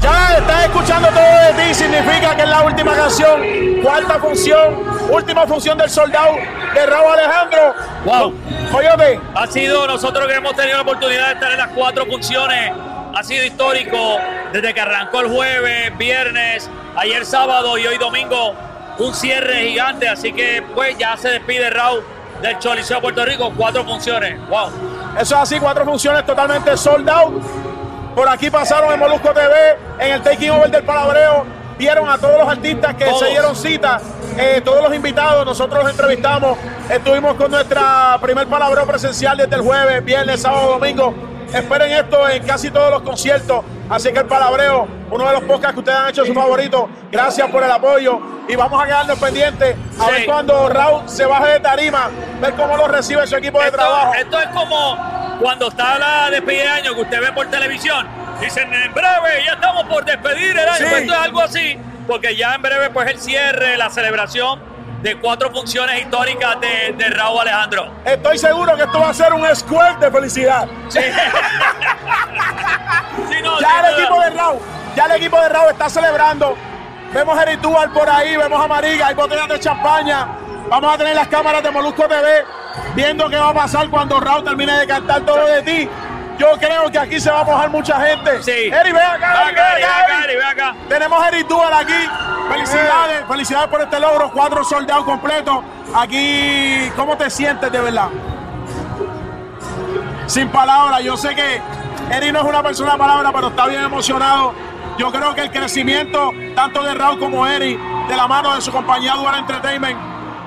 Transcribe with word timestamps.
Ya 0.00 0.36
estás 0.38 0.64
escuchando 0.64 1.08
todo 1.08 1.54
de 1.56 1.64
ti, 1.64 1.74
significa 1.74 2.36
que 2.36 2.42
es 2.42 2.48
la 2.48 2.62
última 2.62 2.94
canción, 2.94 3.42
cuarta 3.82 4.18
función, 4.18 4.84
última 5.10 5.46
función 5.46 5.78
del 5.78 5.88
soldado 5.88 6.36
de 6.74 6.86
Raúl 6.86 7.12
Alejandro. 7.12 7.74
Wow. 8.04 8.34
Coyote, 8.70 9.20
Ha 9.34 9.46
sido, 9.46 9.86
nosotros 9.86 10.26
que 10.26 10.34
hemos 10.34 10.56
tenido 10.56 10.76
la 10.76 10.82
oportunidad 10.82 11.28
de 11.28 11.34
estar 11.34 11.52
en 11.52 11.58
las 11.58 11.68
cuatro 11.68 12.04
funciones, 12.06 12.72
ha 13.14 13.22
sido 13.22 13.44
histórico 13.44 14.18
desde 14.52 14.74
que 14.74 14.80
arrancó 14.80 15.20
el 15.20 15.28
jueves, 15.28 15.96
viernes, 15.96 16.68
ayer 16.96 17.24
sábado 17.24 17.78
y 17.78 17.86
hoy 17.86 17.98
domingo, 17.98 18.54
un 18.98 19.14
cierre 19.14 19.68
gigante, 19.68 20.08
así 20.08 20.32
que 20.32 20.62
pues 20.74 20.98
ya 20.98 21.16
se 21.16 21.28
despide 21.28 21.70
Raúl 21.70 22.02
del 22.44 22.58
Choliseo 22.58 23.00
Puerto 23.00 23.24
Rico, 23.24 23.50
cuatro 23.56 23.84
funciones, 23.84 24.38
wow. 24.50 24.68
eso 25.18 25.34
es 25.34 25.40
así, 25.40 25.58
cuatro 25.58 25.82
funciones 25.86 26.26
totalmente 26.26 26.76
sold 26.76 27.08
out. 27.08 27.42
Por 28.14 28.28
aquí 28.28 28.50
pasaron 28.50 28.92
en 28.92 29.00
Molusco 29.00 29.32
TV, 29.32 29.78
en 29.98 30.12
el 30.12 30.22
Taking 30.22 30.50
Over 30.50 30.70
del 30.70 30.84
Palabreo. 30.84 31.46
Vieron 31.78 32.08
a 32.08 32.18
todos 32.18 32.38
los 32.38 32.48
artistas 32.48 32.94
que 32.94 33.06
Todos. 33.06 33.18
se 33.20 33.26
dieron 33.30 33.56
cita, 33.56 34.00
eh, 34.38 34.60
todos 34.62 34.82
los 34.82 34.94
invitados, 34.94 35.44
nosotros 35.44 35.82
los 35.82 35.90
entrevistamos. 35.90 36.58
Estuvimos 36.88 37.34
con 37.34 37.50
nuestra 37.50 38.18
primer 38.20 38.46
palabreo 38.46 38.86
presencial 38.86 39.38
desde 39.38 39.56
el 39.56 39.62
jueves, 39.62 40.04
viernes, 40.04 40.42
sábado, 40.42 40.78
domingo. 40.78 41.33
Esperen 41.54 41.92
esto 41.92 42.28
en 42.28 42.42
casi 42.44 42.70
todos 42.70 42.90
los 42.90 43.02
conciertos. 43.02 43.64
Así 43.88 44.12
que 44.12 44.18
el 44.20 44.26
palabreo, 44.26 44.88
uno 45.10 45.26
de 45.26 45.32
los 45.34 45.42
podcasts 45.44 45.74
que 45.74 45.80
ustedes 45.80 45.98
han 45.98 46.08
hecho 46.08 46.24
su 46.24 46.34
favorito. 46.34 46.88
Gracias 47.12 47.48
por 47.50 47.62
el 47.62 47.70
apoyo. 47.70 48.18
Y 48.48 48.56
vamos 48.56 48.82
a 48.82 48.86
quedarnos 48.86 49.18
pendientes 49.18 49.76
a 50.00 50.04
Sí. 50.06 50.10
ver 50.10 50.26
cuando 50.26 50.68
Raúl 50.68 51.08
se 51.08 51.24
baje 51.24 51.52
de 51.52 51.60
tarima, 51.60 52.10
ver 52.40 52.52
cómo 52.54 52.76
lo 52.76 52.88
recibe 52.88 53.26
su 53.26 53.36
equipo 53.36 53.58
de 53.60 53.66
Esto, 53.66 53.78
trabajo. 53.78 54.14
esto 54.14 54.38
es 54.40 54.46
como 54.48 55.38
cuando 55.40 55.68
está 55.68 55.98
la 55.98 56.30
despedida 56.30 56.62
de 56.64 56.68
año 56.70 56.94
que 56.94 57.00
usted 57.02 57.20
ve 57.20 57.32
por 57.32 57.46
televisión. 57.46 58.06
Dicen, 58.40 58.72
en 58.74 58.92
breve, 58.92 59.44
ya 59.46 59.52
estamos 59.52 59.84
por 59.84 60.04
despedir 60.04 60.50
el 60.58 60.68
año. 60.68 60.76
Sí. 60.76 60.84
Pues 60.90 61.02
esto 61.02 61.14
es 61.14 61.20
algo 61.20 61.40
así, 61.40 61.78
porque 62.06 62.36
ya 62.36 62.54
en 62.56 62.62
breve, 62.62 62.90
pues 62.90 63.08
el 63.10 63.18
cierre, 63.20 63.76
la 63.78 63.88
celebración 63.90 64.60
de 65.04 65.18
cuatro 65.18 65.50
funciones 65.50 66.00
históricas 66.00 66.58
de, 66.62 66.94
de 66.96 67.10
Raúl 67.10 67.40
Alejandro. 67.42 67.92
Estoy 68.06 68.38
seguro 68.38 68.74
que 68.74 68.84
esto 68.84 68.98
va 68.98 69.10
a 69.10 69.14
ser 69.14 69.34
un 69.34 69.44
squirt 69.54 69.98
de 70.00 70.10
felicidad. 70.10 70.66
Sí. 70.88 71.00
Sí, 73.30 73.36
no, 73.42 73.60
Ya 73.60 73.80
el 73.80 73.98
equipo 73.98 74.20
de 74.20 74.30
Raúl, 74.30 74.58
ya 74.96 75.04
el 75.06 75.12
equipo 75.12 75.40
de 75.40 75.48
Raúl 75.48 75.70
está 75.70 75.88
celebrando. 75.88 76.56
Vemos 77.12 77.38
a 77.38 77.44
Ritual 77.44 77.90
por 77.92 78.08
ahí, 78.08 78.36
vemos 78.36 78.62
a 78.62 78.66
Mariga, 78.66 79.06
hay 79.06 79.14
botellas 79.14 79.48
de 79.48 79.60
champaña. 79.60 80.26
Vamos 80.68 80.92
a 80.92 80.98
tener 80.98 81.14
las 81.14 81.28
cámaras 81.28 81.62
de 81.62 81.70
Molusco 81.70 82.08
TV 82.08 82.44
viendo 82.94 83.28
qué 83.28 83.36
va 83.36 83.50
a 83.50 83.54
pasar 83.54 83.88
cuando 83.88 84.18
Raúl 84.18 84.42
termine 84.42 84.76
de 84.78 84.86
cantar 84.86 85.20
todo 85.22 85.46
de 85.46 85.62
ti. 85.62 85.88
Yo 86.38 86.58
creo 86.58 86.90
que 86.90 86.98
aquí 86.98 87.20
se 87.20 87.30
va 87.30 87.40
a 87.40 87.44
mojar 87.44 87.70
mucha 87.70 88.00
gente. 88.00 88.42
Sí. 88.42 88.50
Eri, 88.72 88.92
ven 88.92 89.02
acá, 89.02 89.44
ven 89.46 89.58
acá, 89.58 90.24
Eri. 90.24 90.34
ven 90.36 90.46
acá. 90.46 90.74
Tenemos 90.88 91.22
a 91.22 91.28
Eric 91.28 91.46
Dual 91.46 91.72
aquí. 91.72 92.08
Felicidades, 92.50 93.24
felicidades 93.28 93.68
por 93.68 93.80
este 93.82 93.98
logro. 94.00 94.30
Cuatro 94.32 94.64
soldados 94.64 95.04
completos. 95.04 95.58
Aquí, 95.94 96.90
¿cómo 96.96 97.16
te 97.16 97.30
sientes 97.30 97.70
de 97.70 97.80
verdad? 97.80 98.08
Sin 100.26 100.48
palabras. 100.48 101.02
Yo 101.02 101.16
sé 101.16 101.34
que 101.34 101.60
Eric 102.10 102.32
no 102.32 102.40
es 102.40 102.44
una 102.46 102.62
persona 102.62 102.92
de 102.92 102.98
palabras, 102.98 103.32
pero 103.34 103.48
está 103.48 103.66
bien 103.66 103.82
emocionado. 103.84 104.52
Yo 104.98 105.10
creo 105.10 105.34
que 105.34 105.42
el 105.42 105.50
crecimiento, 105.50 106.30
tanto 106.54 106.82
de 106.82 106.94
Raúl 106.94 107.18
como 107.18 107.46
Eric, 107.46 107.78
de 108.08 108.16
la 108.16 108.28
mano 108.28 108.54
de 108.54 108.60
su 108.60 108.70
compañía 108.70 109.14
Dual 109.14 109.40
Entertainment, 109.40 109.98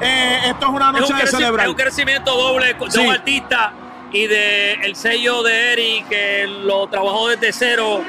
eh, 0.00 0.38
esto 0.46 0.66
es 0.66 0.72
una 0.72 0.86
Es 0.94 1.00
noche 1.00 1.12
un, 1.14 1.18
de 1.18 1.26
celebrar. 1.26 1.66
es 1.66 1.70
un 1.70 1.76
crecimiento 1.76 2.30
doble 2.36 2.74
de 2.74 2.90
Sí. 2.90 3.00
un 3.00 3.10
artista 3.12 3.72
y 4.12 4.26
de 4.26 4.74
el 4.74 4.94
sello 4.94 5.42
de 5.42 5.72
Eric 5.72 6.08
que 6.08 6.46
lo 6.46 6.86
trabajó 6.86 7.28
desde 7.28 7.52
cero 7.52 8.00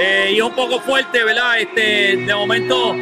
eh, 0.00 0.30
y 0.32 0.38
es 0.38 0.42
un 0.42 0.54
poco 0.54 0.80
fuerte, 0.80 1.22
¿verdad? 1.22 1.60
Este, 1.60 2.16
de 2.16 2.34
momento 2.34 2.92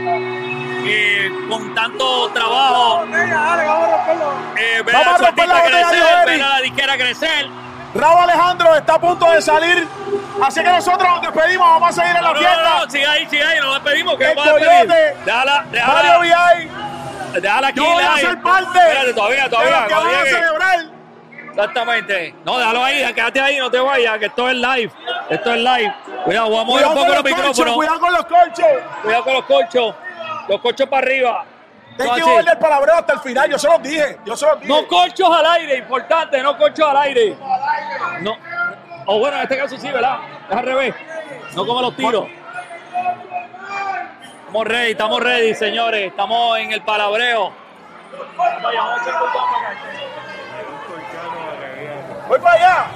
eh, 0.85 1.31
con 1.49 1.75
tanto 1.75 2.29
trabajo, 2.33 3.05
eh, 3.05 4.83
ver 4.85 4.97
a 4.97 5.15
a 5.15 5.19
romper 5.19 5.49
la 5.49 5.63
crecer, 5.63 6.27
ver 6.27 6.43
a 6.43 6.49
la 6.49 6.61
disquera 6.61 6.97
crecer. 6.97 7.49
Raúl 7.95 8.19
Alejandro 8.23 8.75
está 8.75 8.95
a 8.95 9.01
punto 9.01 9.31
de 9.31 9.43
salir. 9.43 9.87
Así 10.43 10.63
que 10.63 10.71
nosotros 10.71 11.09
nos 11.09 11.21
despedimos. 11.23 11.69
Vamos 11.69 11.91
a 11.91 11.93
seguir 12.03 12.17
en 12.17 12.23
la 12.25 12.33
No, 12.33 12.39
fiesta. 12.39 12.63
no, 12.63 12.85
no, 12.85 12.91
sigue 12.91 13.07
ahí, 13.07 13.27
sigue 13.29 13.45
ahí, 13.45 13.61
nos 13.61 13.75
despedimos. 13.75 14.17
que 14.17 14.25
El 14.31 14.35
vamos 14.37 14.51
a 14.51 14.55
despedir. 14.57 14.87
Coyote. 14.89 15.17
Déjala, 15.27 15.65
Mario 15.71 16.21
déjala, 16.21 16.53
VI. 17.33 17.41
déjala 17.41 17.69
aquí. 17.69 17.77
Yo 17.81 17.93
voy 17.93 18.03
a 18.05 18.17
ser 18.17 18.41
parte 18.43 18.79
Espérate, 18.79 19.13
todavía, 19.15 19.49
todavía. 19.51 19.87
que 19.89 19.95
van 19.95 20.07
a 20.07 20.25
celebrar. 20.25 20.79
Exactamente. 21.51 22.35
No, 22.47 22.59
déjalo 22.59 22.83
ahí, 22.85 23.13
quédate 23.15 23.41
ahí, 23.41 23.59
no 23.59 23.71
te 23.71 23.79
vayas, 23.79 24.19
que 24.19 24.25
esto 24.27 24.49
es 24.49 24.55
live. 24.57 24.91
Esto 25.29 25.53
es 25.55 25.61
live. 25.61 25.95
Cuidado, 26.25 26.51
vamos 26.51 26.63
a 26.63 26.65
mover 26.65 26.87
un 26.87 26.95
poco 26.95 27.15
los 27.15 27.25
micrófonos. 27.25 27.75
cuidado 27.75 28.01
con 28.01 28.13
los 28.15 28.25
colchos. 28.25 28.67
Cuidado 29.03 29.25
con 29.25 29.35
los 29.35 29.45
colchos. 29.45 29.95
Los 30.49 30.61
colchos 30.61 30.89
para 30.89 31.07
arriba. 31.07 31.45
No, 31.99 32.15
que 32.15 32.25
moverle 32.25 32.53
el 32.53 32.59
palabreo 32.59 32.95
hasta 32.97 33.13
el 33.15 33.21
final. 33.21 33.51
Yo 33.51 33.59
se 33.59 33.69
los 33.69 33.83
dije. 33.83 34.19
Yo 34.25 34.37
se 34.37 34.47
los 34.47 34.61
dije. 34.61 34.73
No 34.73 34.87
colchos 34.89 35.29
al 35.31 35.47
aire, 35.47 35.77
importante, 35.77 36.43
no 36.43 36.57
colchos 36.57 36.89
al 36.89 36.97
aire. 36.97 37.37
No. 38.21 38.37
O 39.07 39.19
bueno, 39.19 39.37
en 39.37 39.43
este 39.43 39.59
caso 39.59 39.77
sí, 39.77 39.91
¿verdad? 39.91 40.19
Es 40.49 40.57
al 40.57 40.65
revés. 40.65 40.95
No 41.55 41.67
como 41.67 41.83
los 41.83 41.97
tiros. 41.97 42.27
Estamos 44.47 44.67
ready, 44.67 44.91
estamos 44.91 45.23
ready, 45.23 45.55
señores. 45.55 46.09
Estamos 46.09 46.59
en 46.59 46.73
el 46.73 46.83
palabreo. 46.83 47.53
Voy 52.29 52.39
para 52.39 52.55
allá. 52.55 52.87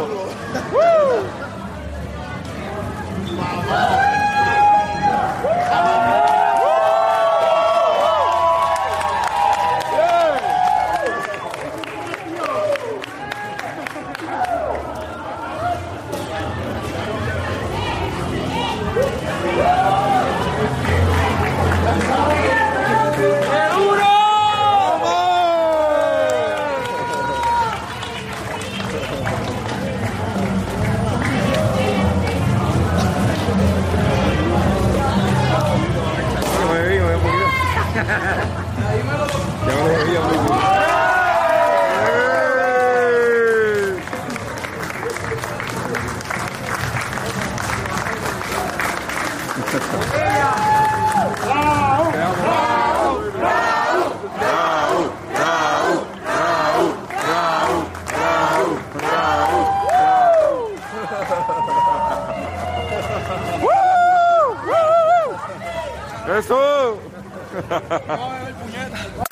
Durísimo. 0.00 0.32
Ya 0.52 1.41
Que 38.04 39.70
alegria, 39.70 40.20
amigo. 40.24 40.82
Eso. 66.38 67.21
아, 67.54 68.48
봉현. 68.60 69.24